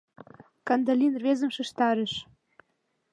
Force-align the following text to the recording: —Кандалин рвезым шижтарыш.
—Кандалин 0.67 1.13
рвезым 1.21 1.51
шижтарыш. 1.55 2.13